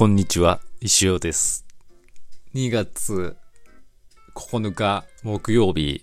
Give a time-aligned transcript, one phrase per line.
[0.00, 1.66] こんにちは、石尾です。
[2.54, 3.36] 2月
[4.34, 6.02] 9日木曜日、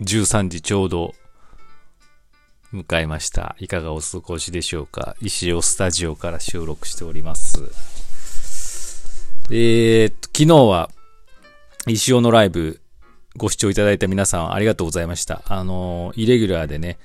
[0.00, 1.14] 13時ちょうど
[2.74, 3.54] 迎えました。
[3.60, 5.14] いかがお過ごしでしょうか？
[5.20, 7.62] 石尾スタジオから収録しております。
[9.52, 10.90] えーっと、昨日は
[11.86, 12.80] 石尾のライブ
[13.36, 15.42] ご視聴いただいた皆さんありがとうございました。
[15.46, 16.98] あのーイレギュラーでね、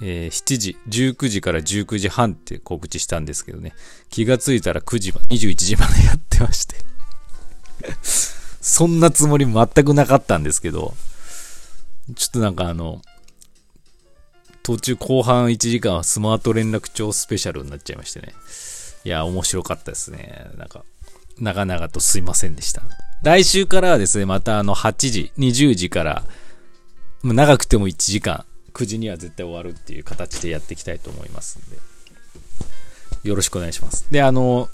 [0.00, 3.74] えー7時、19時から19時半って告知したんですけどね、
[4.10, 6.76] 気がついたら9時まで、21時までやってまして。
[8.60, 10.94] そんなつもり全くなかったんですけど、
[12.14, 13.02] ちょっとなんかあの、
[14.62, 18.34] 途中後半1時間はスマート連絡帳スペシャルになっちゃいましてね。
[19.04, 20.46] いや、面白かったですね。
[20.58, 20.84] なんか、
[21.38, 22.82] 長々とすいませんでした。
[23.22, 26.24] 来週からはですね、またあの8時、20時から、
[27.24, 31.62] 長くても1時間、9時には絶対終わるっていう形でやっていきたいと思いますん
[33.22, 34.06] で、よろしくお願いします。
[34.10, 34.68] で、あの、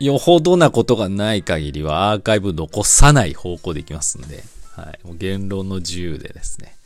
[0.00, 4.44] よほどなことがない限りはアーカイブ残さない方向でいきますんで、
[4.76, 5.06] はい。
[5.06, 6.76] もう言論の自由でですね、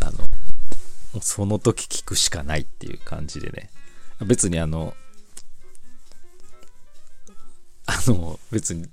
[0.00, 0.10] あ
[1.14, 3.70] の、その時聞くしかないっていう感じでね、
[4.24, 4.94] 別にあの、
[7.86, 8.86] あの、別に、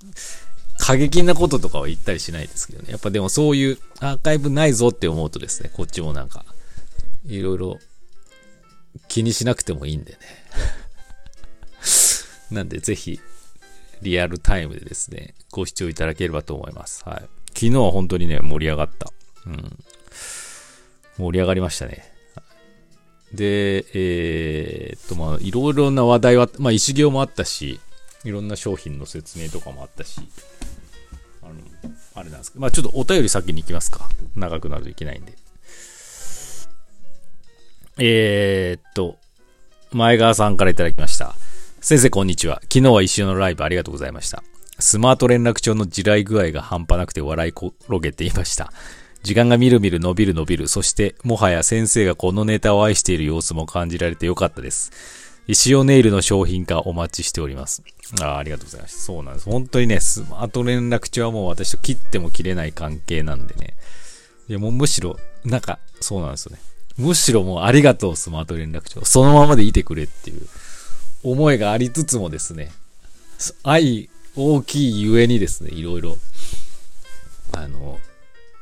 [0.82, 2.90] 過激なこととかは言ったりしないですけどね。
[2.90, 6.44] やっぱでもそういうアーカイブないぞって思うとですね、こっちもなんか、
[7.24, 7.78] いろいろ
[9.06, 10.18] 気にしなくてもいいんでね。
[12.50, 13.20] なんでぜひ、
[14.02, 17.04] リアルタイムでですね、ご視聴いただければと思います。
[17.04, 17.28] はい。
[17.54, 19.12] 昨日は本当にね、盛り上がった。
[19.46, 19.78] うん。
[21.16, 22.12] 盛り上がりましたね。
[23.32, 27.78] で、えーっと、まあ、いろいろな話題は、まあ、石行もあったし、
[28.24, 30.20] いろんな商品の説明とかもあったし、
[31.42, 31.54] あの、
[32.14, 34.08] あれなんですけど、まあ、ちょっとお便り先に行きますか。
[34.36, 35.32] 長くなるといけないんで。
[37.98, 39.16] えーっと、
[39.90, 41.34] 前川さんからいただきました。
[41.80, 42.60] 先生こんにちは。
[42.62, 44.42] 昨日は一緒のライブありがとうございました。
[44.78, 48.72] スマート連絡帳の地雷具合が半端なくて笑い転げていました。
[49.22, 50.68] 時間がみるみる伸びる伸びる。
[50.68, 55.31] そして、もはや先生がこのネタを愛している様子も感じられてよかったです。
[55.48, 57.82] 石尾ネイルの商品化お待ちしております。
[58.20, 59.04] ああ、りがとうございます。
[59.04, 59.50] そうなんです。
[59.50, 63.74] 本当にね、スマート連絡帳はもう私と切っても切れない関係なんでね。
[64.48, 66.60] いや、もうむしろ、なんか、そうなんですよね。
[66.96, 69.04] むしろもうありがとう、スマート連絡帳。
[69.04, 70.46] そのままでいてくれっていう
[71.24, 72.70] 思いがありつつもですね、
[73.64, 76.16] 愛大きいゆえにですね、いろいろ、
[77.52, 77.98] あの、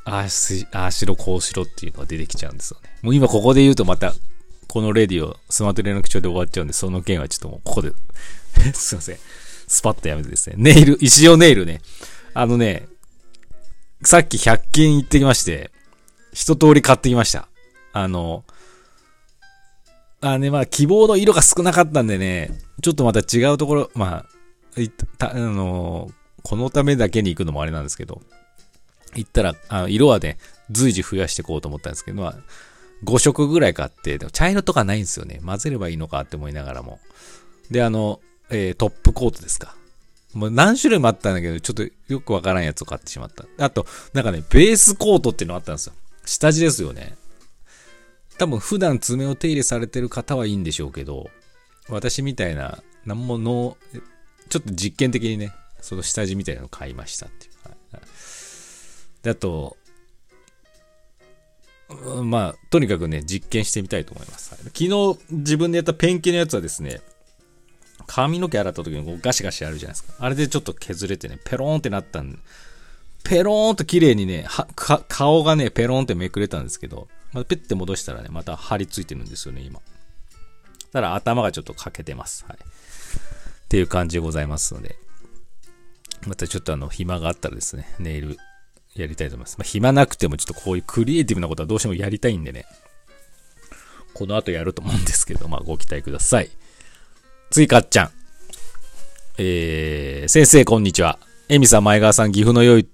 [0.04, 2.90] あし、ああしろ、こうしろっていうのが出てきちゃうんですよね。
[3.02, 4.14] もう今ここで言うとまた、
[4.70, 7.92] このレディオ、スマート連絡帳で終わっちゃうんで、その件はちょっともうここで、
[8.72, 9.18] すいません。
[9.66, 10.54] スパッとやめてですね。
[10.58, 11.80] ネイル、石尾ネイルね。
[12.34, 12.86] あのね、
[14.04, 15.72] さっき100均行ってきまして、
[16.32, 17.48] 一通り買ってきました。
[17.92, 18.44] あの、
[20.20, 24.24] あね、まあ希望の色が少なかったんでね、ちょっとまた違うところ、ま
[24.76, 26.12] あ、いたあの、
[26.44, 28.22] このためだけに行くのもあれなんですけど、
[29.16, 30.38] 行ったら、あの色はね、
[30.70, 32.38] 随時増やしていこうと思ったんですけど、まあ、
[33.04, 35.40] 5色ぐらい買って、でも茶色とかないんですよね。
[35.44, 37.00] 混ぜればいいのかって思いながらも。
[37.70, 39.74] で、あの、えートップコートですか。
[40.34, 43.44] もう何種類もあったんだけど、ちょっとよくわからんやつを買ってしまった。
[43.64, 45.92] あと、なんかね、ベースコートっていうのがあったんですよ。
[46.24, 47.16] 下地ですよね。
[48.38, 51.30] 多分普段爪を手入れされてる方はいいんでしょうけど、
[51.88, 53.76] 私みたいな、なんもの、
[54.48, 57.52] ちょっと実験的にね、その下地みたいなのを買いましたっていう。
[57.68, 58.02] はい
[59.22, 59.76] で、あと、
[62.24, 64.50] まあ、とにかくね、実験してみたいと思います。
[64.50, 67.00] 昨日自分でやったペンキのやつはですね、
[68.06, 70.14] 髪の毛洗った時にこうガシガシやるじゃないですか。
[70.18, 72.38] あれでちょっと削れてね、ペローンってなったんで
[73.24, 74.46] ペローンと綺麗にね、
[75.08, 79.80] 顔がね、ペローンってめくれたんですけど、まあ、ペッて戻したらね、また張り付いてるんですよね、今。
[80.92, 82.44] ただ頭がちょっと欠けてます。
[82.48, 82.56] はい。
[82.56, 82.58] っ
[83.68, 84.96] ていう感じでございますので、
[86.26, 88.36] またちょっとあの、暇があったらですね、ネイル
[88.96, 89.58] やりたいと思います。
[89.58, 92.66] まあ、暇なくてもちょっとこういうクリエイティブなことはどうしてもやりたいんでね、
[94.14, 96.50] この後やると思うんですけど、まあ、ご期待ください。
[97.50, 98.10] 次、かっちゃん。
[99.38, 101.18] えー、先生、こんにちは。
[101.48, 102.88] エミさん、前川さん、岐阜の良い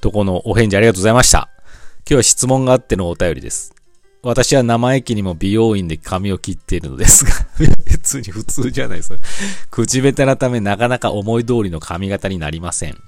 [0.00, 1.48] とこのお返事ありがとうございました。
[1.98, 3.74] 今日は質問があってのお便りです。
[4.22, 7.32] 私は生意気にも美容院で髪を切っているのですが、
[7.84, 9.16] 別に普通じゃないですか。
[9.70, 12.98] 口下手なためなかなか思い通りの髪型になりません。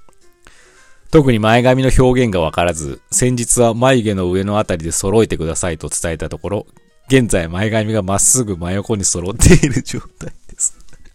[1.10, 6.66] 特に前髪の表現がわからず、先日は眉毛の上のあたりで揃えてくださいと伝えたところ、
[7.08, 10.58] 現在前髪がまっすぐ真横に揃っている状態で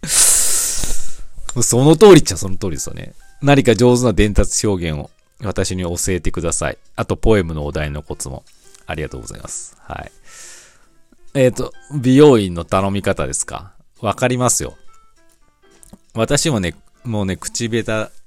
[0.08, 1.22] す。
[1.62, 3.12] その通りっちゃその通りですよね。
[3.42, 5.10] 何か上手な伝達表現を
[5.42, 6.78] 私に教えてください。
[6.96, 8.44] あと、ポエムのお題のコツも
[8.86, 9.76] ありがとうございます。
[9.80, 10.12] はい。
[11.34, 13.72] えっ、と、美容院の頼み方ですか？
[14.00, 14.76] わかりますよ。
[16.14, 16.74] 私もね、
[17.04, 18.21] もうね、口下手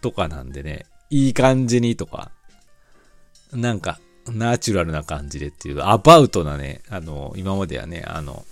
[0.00, 2.30] とかなんでね、いい感じにとか、
[3.52, 8.44] なんか、ナチュラルな感じでっていう、アバウトなね、あの、今まではね、あの、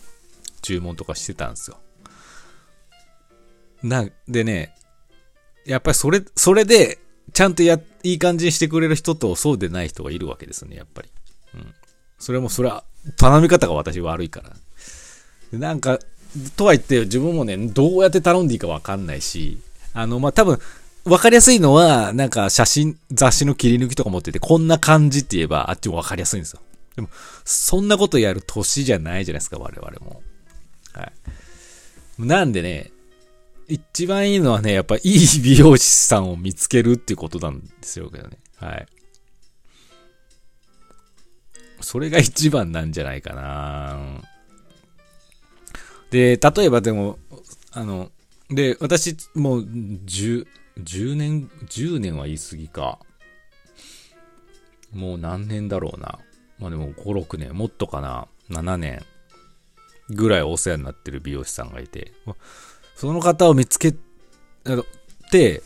[0.63, 1.79] 注文とかしてたんですよ。
[3.83, 4.75] なんでね、
[5.67, 6.99] やっぱりそれ、それで、
[7.33, 11.11] ちゃんとや、いい感じにしてくれる人とそうでない人がいるわけですね、やっぱり。
[11.55, 11.75] うん。
[12.19, 12.85] それも、それは、
[13.17, 14.43] 頼み方が私悪いか
[15.53, 15.59] ら。
[15.59, 15.99] なんか、
[16.57, 19.59] とは言って自分もね、どうやって頼んでいいかわかんないし、
[19.93, 20.59] あの、まあ、多分、
[21.07, 26.61] わかりやすいのは、なんか写真、雑誌の切り抜きとか持ってて、こんな感じって言えば、あっちもわかりやすいんですよ。
[26.97, 27.09] でも、
[27.45, 30.23] そんなことやる年じゃないじゃないですか、我々も。
[30.93, 31.13] はい。
[32.19, 32.91] なんでね、
[33.69, 38.39] 一番いいのはね、やっぱいい美容師さんを見つけるっていうことなんですよけどね。
[38.57, 38.87] はい。
[41.81, 44.23] それが一番なんじゃないかな
[46.11, 47.19] で、例えばでも、
[47.71, 48.11] あの、
[48.51, 50.47] で、私、もう、10、
[50.79, 52.99] 10年、10年は言い過ぎか。
[54.93, 56.19] もう何年だろうな。
[56.59, 58.29] まあでも5、6年、もっとかな。
[58.51, 59.03] 7年
[60.11, 62.13] ぐらいお世話になってる美容師さんがいて、
[62.95, 63.95] その方を見つけ
[65.31, 65.63] て、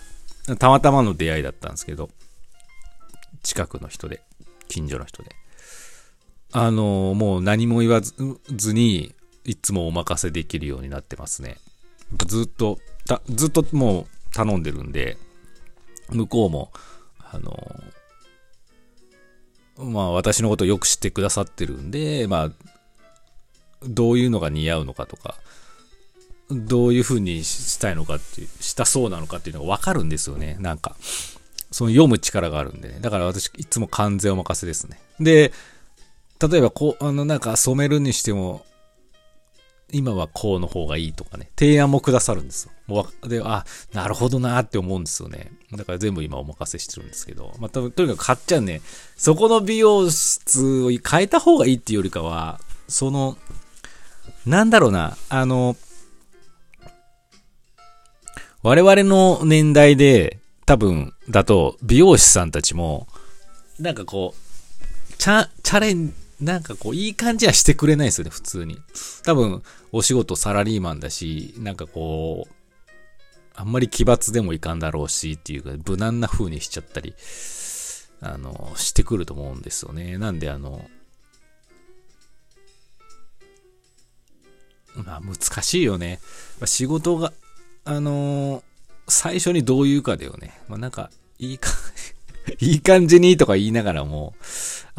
[0.58, 2.10] たまたまの出会いだったんですけど、
[3.42, 4.22] 近くの人で、
[4.68, 5.30] 近所の人で。
[6.52, 9.14] あのもう何も言わずに、
[9.44, 11.58] いつもお任せできるようになってますね。
[12.26, 12.78] ずっと、
[13.28, 15.16] ずっともう頼んでるんで、
[16.10, 16.72] 向こうも、
[17.18, 17.82] あの
[19.78, 22.50] まあ私のことよく知ってくださってるんで、まあ、
[23.82, 25.36] どういうのが似合うのかとか、
[26.50, 30.56] どういう風にしたいのかっていう、したそうなのかっていうのがわかるんですよね。
[30.60, 30.96] なんか、
[31.70, 32.98] その読む力があるんでね。
[33.00, 35.00] だから私いつも完全お任せですね。
[35.20, 35.52] で、
[36.40, 38.64] 例えばこう、あのなんか染めるにしても、
[39.92, 42.72] 今はこうの方がいいとかね、提案もくださるんですよ。
[42.86, 45.52] もうで、あ、なるほどなって思うんですよね。
[45.72, 48.80] だから全部今お任せしてるんですけど、まあ、とにかく買っちゃうね、
[49.16, 53.36] そこの美容室を変えた方がいいっていうよりかは、その、
[54.46, 55.76] なんだろうな、あの、
[58.62, 63.08] 我々の年代で、多分、だと、美容師さんたちも、
[63.78, 68.78] なんかこう、チャ、チャレン、なんかこう、いい感じはしてくれないですよね、普通に。
[69.24, 72.52] 多分、お仕事サラリーマンだし、なんかこう、
[73.54, 77.14] あんまり奇抜でもいかんだろうし、っていうか、無難な風にしちゃったり、
[78.22, 80.16] あの、してくると思うんですよね。
[80.16, 80.88] なんで、あの、
[84.94, 86.20] まあ、難しいよね。
[86.64, 87.32] 仕事が、
[87.84, 88.62] あのー、
[89.08, 90.58] 最初にどう言うかだよね。
[90.68, 91.70] まあ、なんか、いいか
[92.60, 94.34] いい感じにとか言いながらも、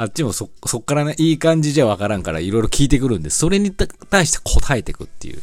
[0.01, 5.41] あっちもそ、そっからね、いい感じじゃわからんからいろいろ聞いてくるんで、それに対して答えてくっていう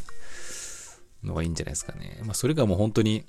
[1.22, 2.18] のがいいんじゃないですかね。
[2.24, 3.24] まあ、それがもう本当に、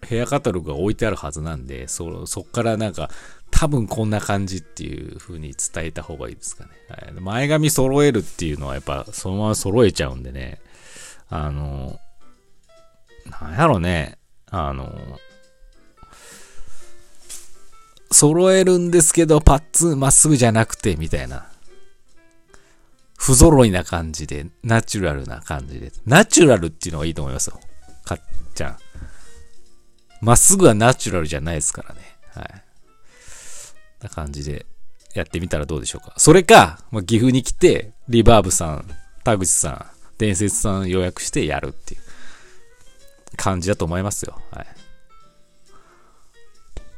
[0.00, 3.10] ヘアカタログが置いてあるはずなんで、そ、そっからなんか、
[3.50, 6.70] 多分こんな感じっていう風に伝えた方がいいですかね。
[6.88, 10.62] はい、前髪揃えるっていうのはやっぱそのまま揃えちゃうんでね。
[11.28, 12.00] あの、
[13.42, 14.16] なんやろね。
[14.46, 15.20] あの、
[18.10, 21.46] 揃えるんですけど、パッツンまっすぐじゃなくて、みたいな。
[23.16, 25.92] 不揃いな感じで、ナチュラルな感じで。
[26.06, 27.60] ナチュラルっていうのがいいと思いますよ。
[28.04, 28.20] かっ
[28.54, 28.78] ちゃん。
[30.20, 32.00] まっすぐはナチュラルじゃないですからね。
[32.34, 32.64] はい。
[34.02, 34.66] な感じで
[35.14, 36.14] やってみたらどうでしょうか。
[36.16, 38.86] それか、まあ、岐阜に来て、リバーブさん、
[39.24, 39.86] 田口さん、
[40.18, 42.00] 伝説さん予約してやるっていう
[43.36, 44.40] 感じだと思いますよ。
[44.50, 44.66] はい。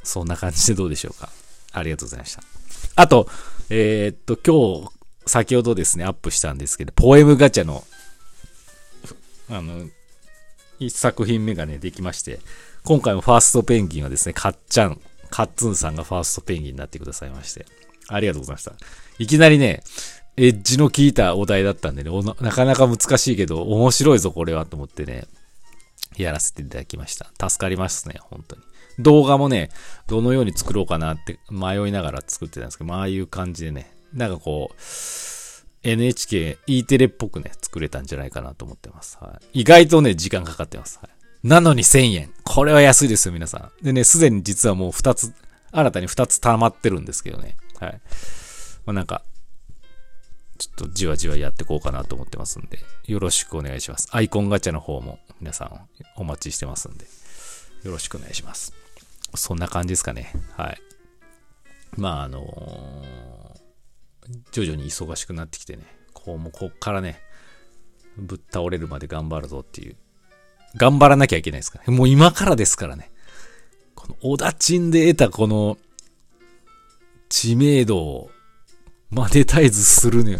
[0.03, 1.31] そんな感じでどうでしょうか。
[1.73, 2.43] ありがとうございました。
[2.97, 3.29] あと、
[3.71, 4.93] えー、っと、今日、
[5.27, 7.85] 先ほどですね、アップしたんですけど、ポエムガチャの、
[9.49, 9.89] あの、
[10.79, 12.41] 一作品目がね、できまして、
[12.85, 17.67] 今回もファーストペンギンはですね、かっちゃん、カッツンさんがファーストペンギンになってくださいまして、
[18.09, 18.73] ありがとうございました。
[19.19, 19.83] いきなりね、
[20.37, 25.27] エッジの効いたお題だったんでね、なかなか難しいけど、面白いぞ、これは、と思ってね、
[26.17, 27.49] やらせていただきました。
[27.49, 28.63] 助かりますね、本当に。
[28.99, 29.71] 動画もね、
[30.07, 34.81] どのように作ろうかなって迷いながら作ってたんですけど、まあ、ああいう感じでね、なんかこう、
[35.85, 39.19] NHK、E テレっぽくね、作れたんじゃないかなと思ってます。
[39.21, 40.99] はい、意外とね、時間かかってます。
[41.03, 42.33] はい、なのに1000円。
[42.45, 43.85] これは安いですよ、皆さん。
[43.85, 45.33] でね、すでに実はもう2つ、
[45.73, 47.57] 新たに2つ溜まってるんですけどね。
[47.81, 48.01] はい。
[48.85, 49.23] まあ、なんか、
[50.59, 54.09] ちょっとじわじわやっていこうかなと思ってますんで、よろしくお願いします。
[54.13, 57.07] アイコンガチャの方も皆さんお待ちしてますんで、
[57.85, 58.73] よろしくお願いします。
[59.35, 60.33] そんな感じですかね。
[60.57, 60.81] はい。
[61.97, 67.21] まあ、あのー、徐々に忙しくなってきてね、こうもうこっからね、
[68.17, 69.97] ぶっ倒れるまで頑張るぞっていう
[70.77, 71.93] 頑張らなきゃいけないですから。
[71.93, 73.11] もう今からですからね。
[73.95, 75.79] この、小田ちんで得たこの、
[77.29, 78.31] 知名度を、
[79.11, 80.39] マネタイズするね、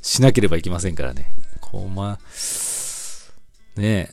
[0.00, 1.34] しなければいけませんからね。
[1.60, 4.12] こう、まあ、ね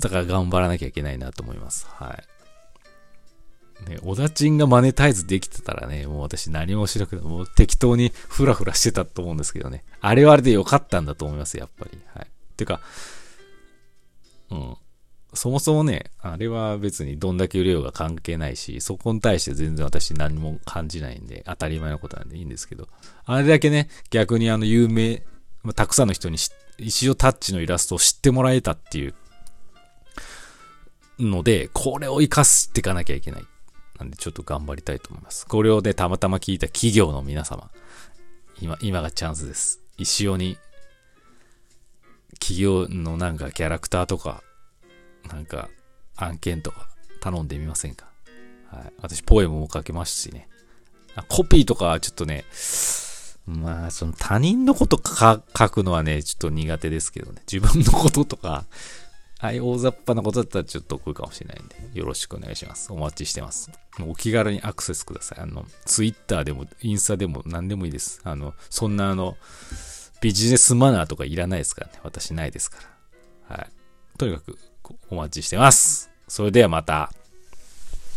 [0.00, 1.86] だから頑張らなきゃいけないなと思います。
[1.88, 3.90] はい。
[3.90, 9.84] ね、小田ちんがマネタイズできてたらね、もう私何もしなくて、も適当にフラフラしてたと思うんですけどね。
[10.00, 11.98] あれはあれで良かったんだと思います、やっぱり。
[12.14, 12.26] はい。
[12.56, 12.80] てか、
[14.50, 14.76] うん。
[15.34, 22.88] そもそもね、あれは別にどんだけ売れようが関係ないし、そこに対して全然私何も感じないんで、当たり前のことなんでいいんですけど、
[23.24, 25.22] あれだけね、逆にあの有名、
[25.74, 26.38] たくさんの人に
[26.78, 29.14] 石尾タッチのイラストを知ってもらえたっていう
[31.18, 33.46] ので、これを活かしていかなきゃいけない。
[33.98, 35.46] なんでちょっと頑張りたいと思います。
[35.46, 37.70] これをね、たまたま聞いた企業の皆様、
[38.60, 39.80] 今、今がチャンスです。
[39.96, 40.58] 石尾に、
[42.38, 44.42] 企業のなんかキャラクターとか、
[45.28, 45.70] なんか
[46.16, 46.88] 案件とか
[47.20, 48.10] 頼んでみませんか？
[48.70, 48.92] はい。
[49.00, 50.48] 私、ポエムも書けますしね。
[51.28, 52.44] コピーとかはちょっとね、
[53.46, 57.40] まあ、その他人のこと書くのはね、ちょっと苦手ですけどね。
[57.50, 58.66] 自分のこととか、
[59.38, 62.92] はい、大雑把なことだったらちょっと得意かもしれないんで、よろしくお願いします。
[62.92, 63.70] お待ちしてます。
[64.00, 65.40] お気軽にアクセスください。
[65.40, 68.20] あの、ツイッターでも、インスタでも何でもいいです。
[68.24, 69.36] あの、そんなあの、
[70.22, 72.00] ビジネスマナーとかいらないですからね。
[72.02, 72.78] 私ないですか
[73.50, 73.56] ら。
[73.56, 73.68] はい。
[74.16, 74.58] とにかく、
[75.10, 76.10] お待ちしてます。
[76.28, 77.12] それではまた。